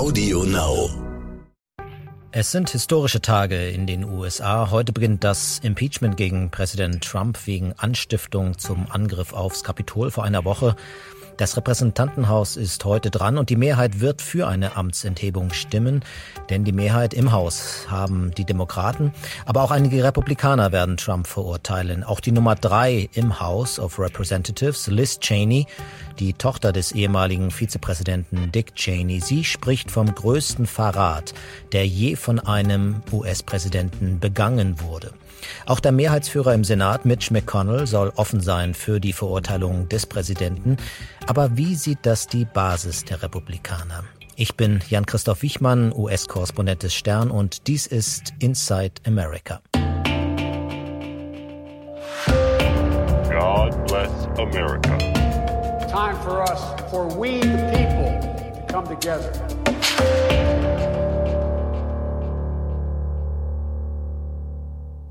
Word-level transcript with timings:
Audio 0.00 0.44
Now. 0.44 0.88
Es 2.32 2.50
sind 2.52 2.70
historische 2.70 3.20
Tage 3.20 3.68
in 3.68 3.86
den 3.86 4.04
USA. 4.04 4.70
Heute 4.70 4.94
beginnt 4.94 5.24
das 5.24 5.58
Impeachment 5.58 6.16
gegen 6.16 6.50
Präsident 6.50 7.04
Trump 7.04 7.46
wegen 7.46 7.74
Anstiftung 7.76 8.56
zum 8.56 8.90
Angriff 8.90 9.34
aufs 9.34 9.62
Kapitol 9.62 10.10
vor 10.10 10.24
einer 10.24 10.46
Woche. 10.46 10.74
Das 11.40 11.56
Repräsentantenhaus 11.56 12.58
ist 12.58 12.84
heute 12.84 13.10
dran 13.10 13.38
und 13.38 13.48
die 13.48 13.56
Mehrheit 13.56 14.00
wird 14.00 14.20
für 14.20 14.46
eine 14.46 14.76
Amtsenthebung 14.76 15.54
stimmen, 15.54 16.04
denn 16.50 16.64
die 16.64 16.72
Mehrheit 16.72 17.14
im 17.14 17.32
Haus 17.32 17.86
haben 17.88 18.30
die 18.34 18.44
Demokraten, 18.44 19.14
aber 19.46 19.62
auch 19.62 19.70
einige 19.70 20.04
Republikaner 20.04 20.70
werden 20.70 20.98
Trump 20.98 21.26
verurteilen. 21.26 22.04
Auch 22.04 22.20
die 22.20 22.32
Nummer 22.32 22.56
drei 22.56 23.08
im 23.14 23.40
House 23.40 23.78
of 23.78 23.98
Representatives, 23.98 24.86
Liz 24.88 25.18
Cheney, 25.18 25.66
die 26.18 26.34
Tochter 26.34 26.72
des 26.72 26.92
ehemaligen 26.92 27.50
Vizepräsidenten 27.50 28.52
Dick 28.52 28.74
Cheney, 28.74 29.20
sie 29.20 29.42
spricht 29.42 29.90
vom 29.90 30.14
größten 30.14 30.66
Verrat, 30.66 31.32
der 31.72 31.86
je 31.86 32.16
von 32.16 32.38
einem 32.38 33.00
US-Präsidenten 33.10 34.20
begangen 34.20 34.78
wurde. 34.82 35.14
Auch 35.66 35.80
der 35.80 35.92
Mehrheitsführer 35.92 36.54
im 36.54 36.64
Senat, 36.64 37.04
Mitch 37.04 37.32
McConnell, 37.32 37.86
soll 37.86 38.12
offen 38.16 38.40
sein 38.40 38.74
für 38.74 39.00
die 39.00 39.12
Verurteilung 39.12 39.88
des 39.88 40.06
Präsidenten. 40.06 40.76
Aber 41.26 41.56
wie 41.56 41.74
sieht 41.74 42.00
das 42.02 42.26
die 42.26 42.44
Basis 42.44 43.04
der 43.04 43.22
Republikaner? 43.22 44.04
Ich 44.36 44.56
bin 44.56 44.80
Jan-Christoph 44.88 45.42
Wichmann, 45.42 45.92
US-Korrespondent 45.92 46.82
des 46.82 46.94
Stern 46.94 47.30
und 47.30 47.66
dies 47.66 47.86
ist 47.86 48.32
Inside 48.38 48.94
America. 49.06 49.60
God 53.30 53.86
bless 53.86 54.10
America. 54.38 54.98
Time 55.88 56.16
for 56.22 56.42
us, 56.42 56.60
for 56.90 57.06
we 57.18 57.40
the 57.40 57.58
people, 57.72 58.20
to 58.54 58.72
come 58.72 58.86
together. 58.86 59.30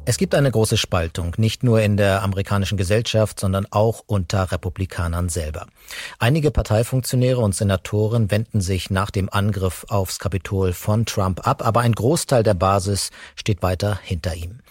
Es 0.10 0.18
gibt 0.18 0.34
eine 0.34 0.50
große 0.50 0.78
Spaltung, 0.78 1.36
nicht 1.38 1.62
nur 1.62 1.82
in 1.82 1.96
der 1.96 2.24
amerikanischen 2.24 2.80
Gesellschaft, 2.80 3.40
sondern 3.40 3.68
auch 3.70 4.04
unter 4.08 4.52
Republikanern 4.52 5.30
selber. 5.30 5.68
Einige 6.18 6.50
Parteifunktionäre 6.50 7.40
und 7.40 7.54
Senatoren 7.54 8.32
wenden 8.32 8.60
sich 8.60 8.90
nach 8.90 9.12
dem 9.12 9.30
Angriff 9.32 9.86
aufs 9.88 10.18
Kapitol 10.18 10.74
von 10.74 11.06
Trump 11.06 11.46
ab, 11.48 11.64
aber 11.64 11.82
ein 11.82 11.94
Großteil 11.94 12.42
der 12.42 12.56
Basis 12.56 13.12
steht 13.36 13.62
weiter 13.62 14.00
hinter 14.02 14.34
ihm. 14.34 14.62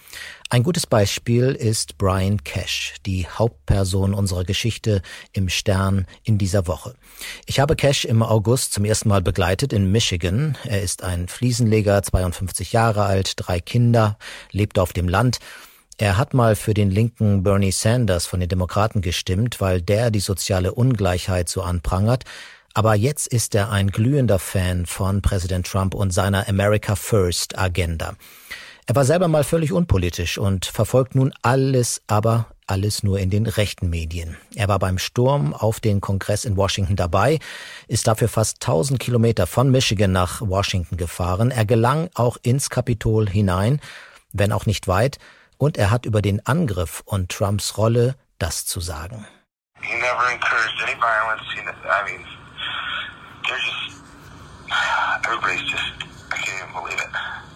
Ein 0.51 0.63
gutes 0.63 0.87
Beispiel 0.87 1.51
ist 1.51 1.99
Brian 1.99 2.43
Cash, 2.43 2.95
die 3.05 3.27
Hauptperson 3.27 4.15
unserer 4.15 4.43
Geschichte 4.43 5.03
im 5.31 5.47
Stern 5.47 6.07
in 6.23 6.39
dieser 6.39 6.65
Woche. 6.65 6.95
Ich 7.45 7.59
habe 7.59 7.75
Cash 7.75 8.03
im 8.05 8.23
August 8.23 8.73
zum 8.73 8.83
ersten 8.83 9.09
Mal 9.09 9.21
begleitet 9.21 9.73
in 9.73 9.91
Michigan. 9.91 10.57
Er 10.63 10.81
ist 10.81 11.03
ein 11.03 11.27
Fliesenleger, 11.27 12.01
52 12.01 12.73
Jahre 12.73 13.03
alt, 13.03 13.33
drei 13.35 13.59
Kinder, 13.59 14.17
lebt 14.51 14.79
auf 14.79 14.91
dem 14.91 15.07
Land. 15.07 15.37
Er 15.99 16.17
hat 16.17 16.33
mal 16.33 16.55
für 16.55 16.73
den 16.73 16.89
linken 16.89 17.43
Bernie 17.43 17.71
Sanders 17.71 18.25
von 18.25 18.39
den 18.39 18.49
Demokraten 18.49 19.01
gestimmt, 19.01 19.61
weil 19.61 19.83
der 19.83 20.09
die 20.09 20.19
soziale 20.19 20.73
Ungleichheit 20.73 21.47
so 21.47 21.61
anprangert. 21.61 22.23
Aber 22.73 22.95
jetzt 22.95 23.27
ist 23.27 23.53
er 23.53 23.69
ein 23.69 23.91
glühender 23.91 24.39
Fan 24.39 24.87
von 24.87 25.21
Präsident 25.21 25.67
Trump 25.67 25.93
und 25.93 26.09
seiner 26.09 26.49
America 26.49 26.95
First 26.95 27.55
Agenda. 27.55 28.15
Er 28.89 28.95
war 28.95 29.05
selber 29.05 29.27
mal 29.27 29.43
völlig 29.43 29.71
unpolitisch 29.71 30.39
und 30.39 30.65
verfolgt 30.65 31.13
nun 31.13 31.31
alles, 31.43 32.01
aber 32.07 32.47
alles 32.65 33.03
nur 33.03 33.19
in 33.19 33.29
den 33.29 33.45
rechten 33.45 33.91
Medien. 33.91 34.35
Er 34.55 34.67
war 34.67 34.79
beim 34.79 34.97
Sturm 34.97 35.53
auf 35.53 35.79
den 35.79 36.01
Kongress 36.01 36.43
in 36.43 36.57
Washington 36.57 36.95
dabei, 36.95 37.37
ist 37.87 38.07
dafür 38.07 38.27
fast 38.27 38.63
1000 38.63 38.99
Kilometer 38.99 39.45
von 39.45 39.69
Michigan 39.69 40.11
nach 40.11 40.41
Washington 40.41 40.97
gefahren. 40.97 41.51
Er 41.51 41.65
gelang 41.65 42.09
auch 42.15 42.37
ins 42.41 42.71
Kapitol 42.71 43.29
hinein, 43.29 43.79
wenn 44.33 44.51
auch 44.51 44.65
nicht 44.65 44.87
weit, 44.87 45.19
und 45.59 45.77
er 45.77 45.91
hat 45.91 46.07
über 46.07 46.23
den 46.23 46.43
Angriff 46.47 47.03
und 47.05 47.29
Trumps 47.29 47.77
Rolle 47.77 48.15
das 48.39 48.65
zu 48.65 48.79
sagen. 48.79 49.27
He 49.81 49.93
never 49.97 50.33
encouraged 50.33 50.81
any 50.81 50.95
violence. 50.95 51.43
He, 51.53 51.61
I 51.61 52.11
mean, 52.11 52.25
there's 53.47 53.61
just 53.61 54.01
everybody's 55.27 55.61
just 55.69 55.93
I 56.31 56.37
can't 56.37 56.63
even 56.63 56.73
believe 56.73 56.99
it. 56.99 57.48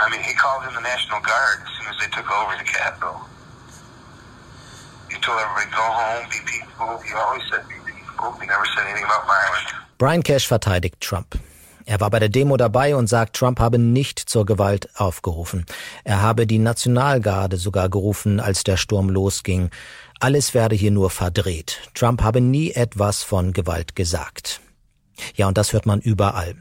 I 0.00 0.10
mean, 0.10 0.22
he 0.22 0.34
called 0.34 0.66
in 0.68 0.74
the 0.74 0.80
National 0.80 1.20
Guard 1.20 1.62
as 1.62 1.70
soon 1.78 1.86
as 1.88 1.96
they 2.00 2.10
took 2.10 2.30
over 2.30 2.56
the 2.58 2.64
Capitol. 2.64 3.20
He 5.10 5.18
told 5.20 5.38
everybody, 5.38 5.70
go 5.70 5.82
home, 5.82 6.24
be 6.30 6.40
peaceful. 6.44 6.98
He 7.06 7.12
always 7.14 7.42
said, 7.50 7.62
be 7.68 7.74
peaceful. 7.86 8.32
He 8.40 8.46
never 8.46 8.66
said 8.74 8.86
anything 8.86 9.04
about 9.04 9.26
violence. 9.26 9.72
Brian 9.98 10.22
Cash 10.22 10.48
verteidigt 10.48 11.00
Trump. 11.00 11.38
Er 11.86 12.00
war 12.00 12.10
bei 12.10 12.18
der 12.18 12.30
Demo 12.30 12.56
dabei 12.56 12.96
und 12.96 13.08
sagt, 13.08 13.36
Trump 13.36 13.60
habe 13.60 13.78
nicht 13.78 14.18
zur 14.18 14.46
Gewalt 14.46 14.88
aufgerufen. 14.98 15.66
Er 16.02 16.22
habe 16.22 16.46
die 16.46 16.58
Nationalgarde 16.58 17.58
sogar 17.58 17.90
gerufen, 17.90 18.40
als 18.40 18.64
der 18.64 18.78
Sturm 18.78 19.10
losging. 19.10 19.70
Alles 20.18 20.54
werde 20.54 20.76
hier 20.76 20.90
nur 20.90 21.10
verdreht. 21.10 21.80
Trump 21.92 22.22
habe 22.22 22.40
nie 22.40 22.72
etwas 22.72 23.22
von 23.22 23.52
Gewalt 23.52 23.94
gesagt. 23.94 24.60
Ja, 25.36 25.48
und 25.48 25.58
das 25.58 25.72
hört 25.72 25.86
man 25.86 26.00
überall. 26.00 26.54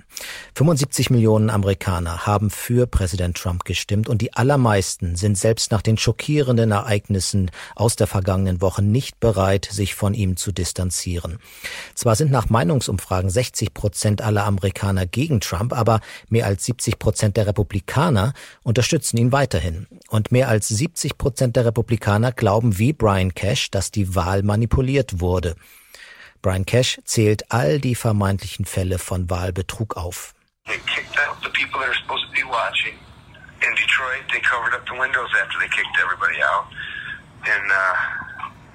75 0.55 1.09
Millionen 1.09 1.49
Amerikaner 1.49 2.25
haben 2.25 2.49
für 2.49 2.87
Präsident 2.87 3.37
Trump 3.37 3.65
gestimmt 3.65 4.07
und 4.09 4.21
die 4.21 4.33
allermeisten 4.33 5.15
sind 5.15 5.37
selbst 5.37 5.71
nach 5.71 5.81
den 5.81 5.97
schockierenden 5.97 6.71
Ereignissen 6.71 7.51
aus 7.75 7.95
der 7.95 8.07
vergangenen 8.07 8.61
Woche 8.61 8.81
nicht 8.81 9.19
bereit, 9.19 9.67
sich 9.71 9.95
von 9.95 10.13
ihm 10.13 10.37
zu 10.37 10.51
distanzieren. 10.51 11.39
Zwar 11.95 12.15
sind 12.15 12.31
nach 12.31 12.49
Meinungsumfragen 12.49 13.29
60 13.29 13.73
Prozent 13.73 14.21
aller 14.21 14.45
Amerikaner 14.45 15.05
gegen 15.05 15.39
Trump, 15.39 15.73
aber 15.73 15.99
mehr 16.29 16.45
als 16.45 16.65
70 16.65 16.99
Prozent 16.99 17.37
der 17.37 17.47
Republikaner 17.47 18.33
unterstützen 18.63 19.17
ihn 19.17 19.31
weiterhin. 19.31 19.87
Und 20.09 20.31
mehr 20.31 20.47
als 20.47 20.67
70 20.67 21.17
Prozent 21.17 21.55
der 21.55 21.65
Republikaner 21.65 22.31
glauben 22.31 22.77
wie 22.77 22.93
Brian 22.93 23.33
Cash, 23.33 23.71
dass 23.71 23.91
die 23.91 24.15
Wahl 24.15 24.43
manipuliert 24.43 25.19
wurde. 25.19 25.55
Brian 26.43 26.65
Cash 26.65 26.99
zählt 27.05 27.51
all 27.51 27.79
die 27.79 27.95
vermeintlichen 27.95 28.65
Fälle 28.65 28.99
von 28.99 29.29
Wahlbetrug 29.29 29.97
auf. 29.97 30.35
Uh, 37.65 37.95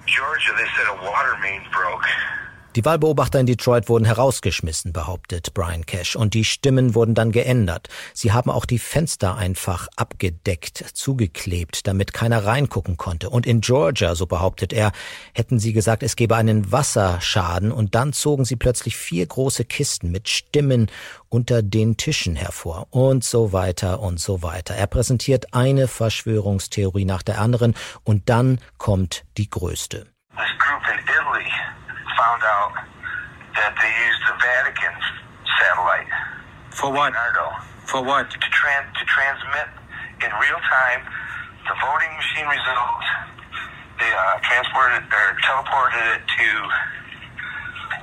Georgia, 0.06 0.52
they 0.56 0.64
said 0.76 0.88
a 0.88 0.94
water 1.04 1.36
main 1.42 1.62
broke. 1.70 2.04
Die 2.78 2.84
Wahlbeobachter 2.84 3.40
in 3.40 3.46
Detroit 3.46 3.88
wurden 3.88 4.04
herausgeschmissen, 4.04 4.92
behauptet 4.92 5.52
Brian 5.52 5.84
Cash, 5.84 6.14
und 6.14 6.32
die 6.32 6.44
Stimmen 6.44 6.94
wurden 6.94 7.16
dann 7.16 7.32
geändert. 7.32 7.88
Sie 8.14 8.30
haben 8.30 8.50
auch 8.50 8.64
die 8.64 8.78
Fenster 8.78 9.34
einfach 9.34 9.88
abgedeckt, 9.96 10.84
zugeklebt, 10.92 11.88
damit 11.88 12.12
keiner 12.12 12.44
reingucken 12.44 12.96
konnte. 12.96 13.30
Und 13.30 13.46
in 13.46 13.62
Georgia, 13.62 14.14
so 14.14 14.26
behauptet 14.26 14.72
er, 14.72 14.92
hätten 15.34 15.58
sie 15.58 15.72
gesagt, 15.72 16.04
es 16.04 16.14
gebe 16.14 16.36
einen 16.36 16.70
Wasserschaden, 16.70 17.72
und 17.72 17.96
dann 17.96 18.12
zogen 18.12 18.44
sie 18.44 18.54
plötzlich 18.54 18.96
vier 18.96 19.26
große 19.26 19.64
Kisten 19.64 20.12
mit 20.12 20.28
Stimmen 20.28 20.88
unter 21.28 21.62
den 21.62 21.96
Tischen 21.96 22.36
hervor 22.36 22.86
und 22.90 23.24
so 23.24 23.52
weiter 23.52 23.98
und 23.98 24.20
so 24.20 24.44
weiter. 24.44 24.76
Er 24.76 24.86
präsentiert 24.86 25.52
eine 25.52 25.88
Verschwörungstheorie 25.88 27.06
nach 27.06 27.24
der 27.24 27.40
anderen 27.40 27.74
und 28.04 28.28
dann 28.28 28.60
kommt 28.76 29.24
die 29.36 29.50
größte. 29.50 30.06
This 30.36 30.46
group 30.60 30.82
in 30.86 31.00
Italy 31.02 31.77
found 32.18 32.42
out 32.42 32.74
that 33.54 33.72
they 33.78 33.92
used 33.94 34.22
the 34.26 34.34
Vatican's 34.42 35.06
satellite. 35.62 36.10
For 36.74 36.90
what? 36.90 37.14
Leonardo. 37.14 37.46
For 37.86 38.02
what? 38.02 38.30
To, 38.30 38.38
tran- 38.50 38.90
to 38.92 39.04
transmit 39.06 39.70
in 40.22 40.30
real 40.42 40.60
time 40.66 41.06
the 41.66 41.74
voting 41.78 42.12
machine 42.18 42.48
results. 42.50 43.06
They 43.98 44.10
uh, 44.10 44.38
transported 44.46 45.02
or 45.10 45.26
teleported 45.42 46.04
it 46.18 46.22
to, 46.22 46.48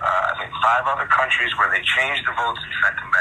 uh, 0.04 0.32
I 0.32 0.34
think, 0.40 0.52
five 0.60 0.84
other 0.92 1.08
countries 1.08 1.56
where 1.56 1.72
they 1.72 1.80
changed 1.84 2.28
the 2.28 2.36
votes 2.36 2.60
and 2.60 2.74
sent 2.84 2.96
them 3.00 3.12
back. 3.12 3.15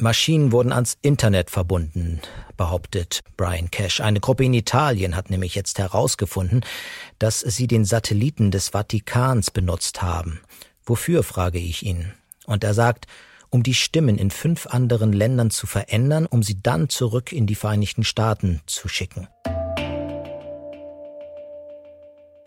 Maschinen 0.00 0.52
wurden 0.52 0.72
ans 0.72 0.96
Internet 1.02 1.50
verbunden, 1.50 2.20
behauptet 2.56 3.20
Brian 3.36 3.70
Cash. 3.70 4.00
Eine 4.00 4.20
Gruppe 4.20 4.44
in 4.44 4.54
Italien 4.54 5.16
hat 5.16 5.30
nämlich 5.30 5.54
jetzt 5.54 5.78
herausgefunden, 5.78 6.64
dass 7.18 7.40
sie 7.40 7.66
den 7.66 7.84
Satelliten 7.84 8.50
des 8.50 8.70
Vatikans 8.70 9.50
benutzt 9.50 10.02
haben. 10.02 10.40
Wofür, 10.84 11.22
frage 11.22 11.58
ich 11.58 11.84
ihn. 11.84 12.12
Und 12.46 12.64
er 12.64 12.74
sagt, 12.74 13.06
um 13.50 13.62
die 13.62 13.74
Stimmen 13.74 14.16
in 14.16 14.30
fünf 14.30 14.66
anderen 14.66 15.12
Ländern 15.12 15.50
zu 15.50 15.66
verändern, 15.66 16.26
um 16.26 16.42
sie 16.42 16.62
dann 16.62 16.88
zurück 16.88 17.32
in 17.32 17.46
die 17.46 17.54
Vereinigten 17.54 18.04
Staaten 18.04 18.60
zu 18.66 18.88
schicken. 18.88 19.28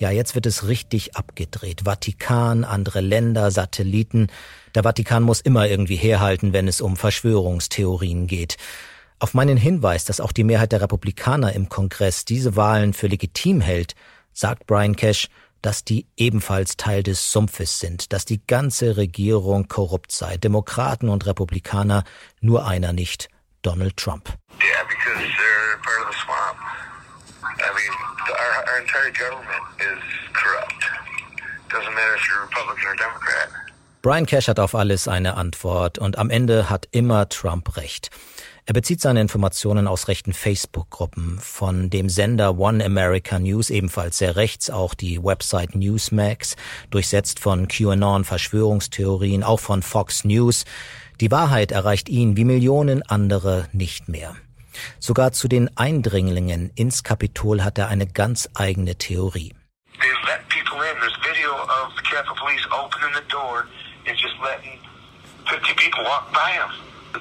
Ja, 0.03 0.11
jetzt 0.11 0.35
wird 0.35 0.45
es 0.45 0.67
richtig 0.67 1.15
abgedreht. 1.15 1.83
Vatikan, 1.85 2.65
andere 2.65 2.99
Länder, 2.99 3.51
Satelliten. 3.51 4.27
Der 4.75 4.83
Vatikan 4.83 5.23
muss 5.23 5.39
immer 5.39 5.69
irgendwie 5.69 5.95
herhalten, 5.95 6.51
wenn 6.51 6.67
es 6.67 6.81
um 6.81 6.97
Verschwörungstheorien 6.97 8.27
geht. 8.27 8.57
Auf 9.19 9.33
meinen 9.33 9.55
Hinweis, 9.55 10.03
dass 10.03 10.19
auch 10.19 10.33
die 10.33 10.43
Mehrheit 10.43 10.73
der 10.73 10.81
Republikaner 10.81 11.53
im 11.53 11.69
Kongress 11.69 12.25
diese 12.25 12.57
Wahlen 12.57 12.91
für 12.91 13.07
legitim 13.07 13.61
hält, 13.61 13.95
sagt 14.33 14.67
Brian 14.67 14.97
Cash, 14.97 15.29
dass 15.61 15.85
die 15.85 16.05
ebenfalls 16.17 16.75
Teil 16.75 17.01
des 17.01 17.31
Sumpfes 17.31 17.79
sind, 17.79 18.11
dass 18.11 18.25
die 18.25 18.45
ganze 18.45 18.97
Regierung 18.97 19.69
korrupt 19.69 20.11
sei, 20.11 20.35
Demokraten 20.35 21.07
und 21.07 21.25
Republikaner, 21.25 22.03
nur 22.41 22.67
einer 22.67 22.91
nicht, 22.91 23.29
Donald 23.61 23.95
Trump. 23.95 24.37
Yeah, 24.61 24.83
I 27.43 27.69
mean, 27.75 27.93
our, 28.29 28.53
our 28.69 28.79
entire 28.81 29.11
government 29.11 29.63
is 29.79 29.99
corrupt. 30.33 30.83
Doesn't 31.69 31.93
matter 31.93 32.15
if 32.15 32.27
you're 32.27 32.41
Republican 32.41 32.87
or 32.87 32.95
Democrat. 32.95 33.49
Brian 34.01 34.25
Cash 34.25 34.49
hat 34.49 34.59
auf 34.59 34.75
alles 34.75 35.07
eine 35.07 35.37
Antwort 35.37 35.97
und 35.97 36.17
am 36.17 36.29
Ende 36.29 36.69
hat 36.69 36.89
immer 36.91 37.29
Trump 37.29 37.77
recht. 37.77 38.09
Er 38.65 38.73
bezieht 38.73 39.01
seine 39.01 39.21
Informationen 39.21 39.87
aus 39.87 40.07
rechten 40.07 40.33
Facebook-Gruppen, 40.33 41.37
von 41.39 41.89
dem 41.89 42.07
Sender 42.09 42.57
One 42.57 42.83
America 42.83 43.39
News, 43.39 43.69
ebenfalls 43.69 44.17
sehr 44.17 44.35
rechts, 44.37 44.69
auch 44.69 44.93
die 44.93 45.23
Website 45.23 45.75
Newsmax, 45.75 46.55
durchsetzt 46.89 47.39
von 47.39 47.67
QAnon, 47.67 48.23
Verschwörungstheorien, 48.23 49.43
auch 49.43 49.59
von 49.59 49.81
Fox 49.81 50.23
News. 50.23 50.63
Die 51.19 51.31
Wahrheit 51.31 51.71
erreicht 51.71 52.07
ihn 52.07 52.37
wie 52.37 52.45
Millionen 52.45 53.03
andere 53.03 53.67
nicht 53.73 54.07
mehr. 54.07 54.35
Sogar 54.99 55.31
zu 55.31 55.47
den 55.47 55.75
Eindringlingen 55.77 56.71
ins 56.75 57.03
Kapitol 57.03 57.63
hat 57.63 57.77
er 57.77 57.87
eine 57.87 58.07
ganz 58.07 58.49
eigene 58.53 58.95
Theorie. 58.95 59.53
They 59.99 60.09
let 60.25 60.47
people 60.49 60.79
in. 60.83 60.99
There's 60.99 61.17
video 61.23 61.53
of 61.53 61.93
the 61.95 62.03
Capitol 62.03 62.35
Police 62.35 62.65
opening 62.71 63.13
the 63.13 63.27
door 63.29 63.65
and 64.07 64.17
just 64.17 64.35
letting 64.41 64.79
50 65.45 65.73
people 65.75 66.03
walk 66.03 66.31
by 66.33 66.51
them. 66.57 66.71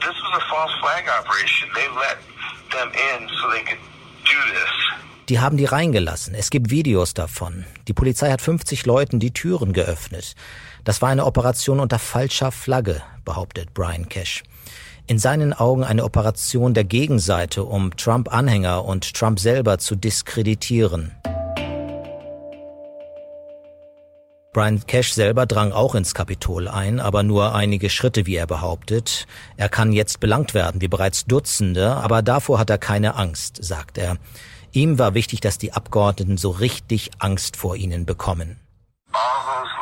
This 0.00 0.16
was 0.22 0.32
a 0.38 0.44
false 0.48 0.72
flag 0.80 1.04
operation. 1.08 1.68
They 1.74 1.88
let 1.94 2.18
them 2.70 2.90
in 2.92 3.28
so 3.28 3.50
they 3.50 3.62
could 3.62 3.80
do 4.24 4.38
this. 4.52 5.02
Die 5.28 5.38
haben 5.40 5.56
die 5.56 5.66
reingelassen. 5.66 6.34
Es 6.34 6.50
gibt 6.50 6.70
Videos 6.70 7.14
davon. 7.14 7.64
Die 7.88 7.92
Polizei 7.92 8.30
hat 8.30 8.42
50 8.42 8.86
Leuten 8.86 9.20
die 9.20 9.32
Türen 9.32 9.72
geöffnet. 9.72 10.34
Das 10.84 11.00
war 11.00 11.10
eine 11.10 11.24
Operation 11.26 11.78
unter 11.78 11.98
falscher 11.98 12.50
Flagge, 12.50 13.02
behauptet 13.24 13.72
Brian 13.72 14.08
Cash. 14.08 14.42
In 15.08 15.18
seinen 15.18 15.52
Augen 15.52 15.82
eine 15.82 16.04
Operation 16.04 16.74
der 16.74 16.84
Gegenseite, 16.84 17.64
um 17.64 17.96
Trump-Anhänger 17.96 18.84
und 18.84 19.14
Trump 19.14 19.40
selber 19.40 19.78
zu 19.78 19.96
diskreditieren. 19.96 21.16
Brian 24.52 24.86
Cash 24.86 25.14
selber 25.14 25.46
drang 25.46 25.72
auch 25.72 25.94
ins 25.94 26.14
Kapitol 26.14 26.68
ein, 26.68 27.00
aber 27.00 27.22
nur 27.22 27.54
einige 27.54 27.90
Schritte, 27.90 28.26
wie 28.26 28.36
er 28.36 28.46
behauptet. 28.46 29.26
Er 29.56 29.68
kann 29.68 29.92
jetzt 29.92 30.20
belangt 30.20 30.54
werden, 30.54 30.80
wie 30.82 30.88
bereits 30.88 31.24
Dutzende, 31.24 31.96
aber 31.96 32.22
davor 32.22 32.58
hat 32.58 32.70
er 32.70 32.78
keine 32.78 33.16
Angst, 33.16 33.64
sagt 33.64 33.98
er. 33.98 34.18
Ihm 34.70 34.98
war 34.98 35.14
wichtig, 35.14 35.40
dass 35.40 35.58
die 35.58 35.72
Abgeordneten 35.72 36.36
so 36.36 36.50
richtig 36.50 37.10
Angst 37.18 37.56
vor 37.56 37.76
ihnen 37.76 38.06
bekommen. 38.06 38.60
All 39.14 39.44
those 39.46 39.72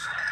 uh. 0.00 0.24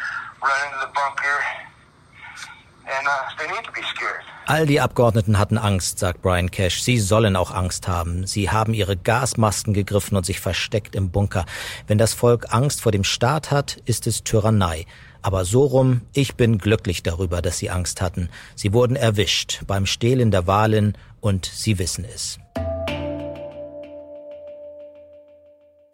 All 4.45 4.65
die 4.65 4.81
Abgeordneten 4.81 5.39
hatten 5.39 5.57
Angst, 5.57 5.99
sagt 5.99 6.21
Brian 6.21 6.51
Cash. 6.51 6.83
Sie 6.83 6.99
sollen 6.99 7.37
auch 7.37 7.51
Angst 7.51 7.87
haben. 7.87 8.27
Sie 8.27 8.49
haben 8.49 8.73
ihre 8.73 8.97
Gasmasken 8.97 9.73
gegriffen 9.73 10.17
und 10.17 10.25
sich 10.25 10.41
versteckt 10.41 10.95
im 10.95 11.09
Bunker. 11.09 11.45
Wenn 11.87 11.97
das 11.97 12.13
Volk 12.13 12.47
Angst 12.49 12.81
vor 12.81 12.91
dem 12.91 13.05
Staat 13.05 13.51
hat, 13.51 13.77
ist 13.85 14.05
es 14.05 14.23
Tyrannei. 14.23 14.85
Aber 15.21 15.45
so 15.45 15.63
rum, 15.63 16.01
ich 16.11 16.35
bin 16.35 16.57
glücklich 16.57 17.03
darüber, 17.03 17.41
dass 17.41 17.57
sie 17.57 17.69
Angst 17.69 18.01
hatten. 18.01 18.29
Sie 18.55 18.73
wurden 18.73 18.97
erwischt 18.97 19.61
beim 19.65 19.85
Stehlen 19.85 20.31
der 20.31 20.45
Wahlen 20.45 20.97
und 21.21 21.45
sie 21.45 21.79
wissen 21.79 22.03
es. 22.03 22.37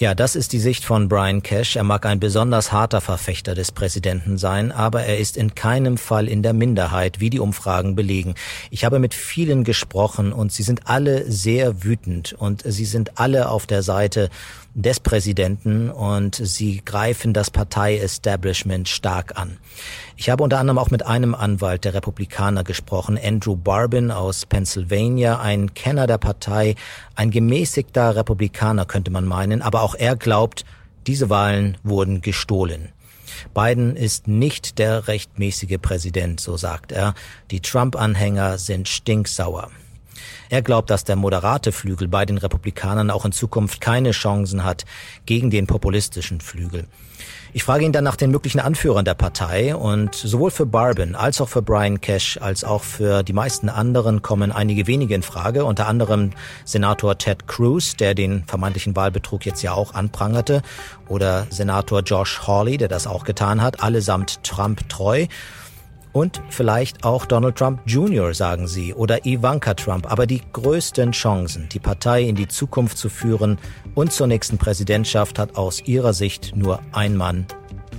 Ja, 0.01 0.15
das 0.15 0.37
ist 0.37 0.53
die 0.53 0.61
Sicht 0.61 0.85
von 0.85 1.09
Brian 1.09 1.43
Cash. 1.43 1.75
Er 1.75 1.83
mag 1.83 2.05
ein 2.05 2.21
besonders 2.21 2.71
harter 2.71 3.01
Verfechter 3.01 3.53
des 3.53 3.73
Präsidenten 3.73 4.37
sein, 4.37 4.71
aber 4.71 5.03
er 5.03 5.17
ist 5.17 5.35
in 5.35 5.55
keinem 5.55 5.97
Fall 5.97 6.29
in 6.29 6.41
der 6.41 6.53
Minderheit, 6.53 7.19
wie 7.19 7.29
die 7.29 7.41
Umfragen 7.41 7.95
belegen. 7.95 8.35
Ich 8.71 8.85
habe 8.85 8.99
mit 8.99 9.13
vielen 9.13 9.65
gesprochen 9.65 10.31
und 10.31 10.53
sie 10.53 10.63
sind 10.63 10.87
alle 10.87 11.29
sehr 11.29 11.83
wütend 11.83 12.31
und 12.31 12.63
sie 12.65 12.85
sind 12.85 13.19
alle 13.19 13.49
auf 13.49 13.67
der 13.67 13.83
Seite 13.83 14.29
des 14.73 15.01
Präsidenten 15.01 15.89
und 15.89 16.35
sie 16.35 16.81
greifen 16.85 17.33
das 17.33 17.51
Partei-Establishment 17.51 18.87
stark 18.87 19.37
an. 19.37 19.57
Ich 20.15 20.29
habe 20.29 20.43
unter 20.43 20.59
anderem 20.59 20.77
auch 20.77 20.91
mit 20.91 21.05
einem 21.05 21.35
Anwalt 21.35 21.85
der 21.85 21.93
Republikaner 21.93 22.63
gesprochen, 22.63 23.19
Andrew 23.21 23.55
Barbin 23.55 24.11
aus 24.11 24.45
Pennsylvania, 24.45 25.39
ein 25.39 25.73
Kenner 25.73 26.07
der 26.07 26.17
Partei, 26.17 26.75
ein 27.15 27.31
gemäßigter 27.31 28.15
Republikaner 28.15 28.85
könnte 28.85 29.11
man 29.11 29.25
meinen, 29.25 29.61
aber 29.61 29.81
auch 29.89 29.95
er 29.95 30.15
glaubt, 30.15 30.65
diese 31.07 31.29
Wahlen 31.31 31.77
wurden 31.83 32.21
gestohlen. 32.21 32.89
Biden 33.55 33.95
ist 33.95 34.27
nicht 34.27 34.77
der 34.77 35.07
rechtmäßige 35.07 35.77
Präsident, 35.81 36.39
so 36.39 36.57
sagt 36.57 36.91
er. 36.91 37.15
Die 37.49 37.61
Trump-Anhänger 37.61 38.59
sind 38.59 38.87
stinksauer. 38.87 39.71
Er 40.49 40.61
glaubt, 40.61 40.89
dass 40.89 41.03
der 41.03 41.15
moderate 41.15 41.71
Flügel 41.71 42.07
bei 42.07 42.25
den 42.25 42.37
Republikanern 42.37 43.11
auch 43.11 43.25
in 43.25 43.31
Zukunft 43.31 43.81
keine 43.81 44.11
Chancen 44.11 44.63
hat 44.63 44.85
gegen 45.25 45.49
den 45.49 45.67
populistischen 45.67 46.41
Flügel. 46.41 46.85
Ich 47.51 47.63
frage 47.63 47.83
ihn 47.83 47.91
dann 47.91 48.03
nach 48.03 48.15
den 48.15 48.29
möglichen 48.29 48.59
Anführern 48.59 49.05
der 49.05 49.15
Partei 49.15 49.75
und 49.75 50.13
sowohl 50.13 50.51
für 50.51 50.67
Barbin 50.67 51.15
als 51.15 51.41
auch 51.41 51.49
für 51.49 51.63
Brian 51.63 51.99
Cash 51.99 52.37
als 52.39 52.63
auch 52.63 52.83
für 52.83 53.23
die 53.23 53.33
meisten 53.33 53.69
anderen 53.69 54.21
kommen 54.21 54.51
einige 54.51 54.85
wenige 54.85 55.15
in 55.15 55.23
Frage, 55.23 55.65
unter 55.65 55.87
anderem 55.87 56.29
Senator 56.63 57.17
Ted 57.17 57.47
Cruz, 57.47 57.95
der 57.95 58.13
den 58.13 58.43
vermeintlichen 58.45 58.95
Wahlbetrug 58.95 59.47
jetzt 59.47 59.63
ja 59.63 59.73
auch 59.73 59.95
anprangerte, 59.95 60.61
oder 61.07 61.47
Senator 61.49 62.01
Josh 62.01 62.41
Hawley, 62.45 62.77
der 62.77 62.87
das 62.87 63.07
auch 63.07 63.23
getan 63.23 63.63
hat, 63.63 63.81
allesamt 63.81 64.43
Trump 64.43 64.87
treu. 64.87 65.25
Und 66.11 66.41
vielleicht 66.49 67.03
auch 67.03 67.25
Donald 67.25 67.55
Trump 67.57 67.81
Jr., 67.85 68.33
sagen 68.33 68.67
sie, 68.67 68.93
oder 68.93 69.25
Ivanka 69.25 69.73
Trump. 69.75 70.11
Aber 70.11 70.25
die 70.25 70.41
größten 70.53 71.11
Chancen, 71.11 71.69
die 71.69 71.79
Partei 71.79 72.23
in 72.23 72.35
die 72.35 72.47
Zukunft 72.47 72.97
zu 72.97 73.09
führen 73.09 73.57
und 73.95 74.11
zur 74.11 74.27
nächsten 74.27 74.57
Präsidentschaft 74.57 75.37
hat 75.37 75.55
aus 75.55 75.81
ihrer 75.85 76.13
Sicht 76.13 76.55
nur 76.55 76.79
ein 76.91 77.15
Mann, 77.15 77.45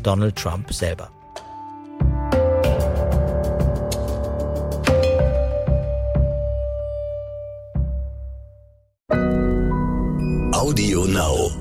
Donald 0.02 0.36
Trump 0.36 0.72
selber. 0.72 1.10
Audio 10.52 11.04
Now. 11.04 11.59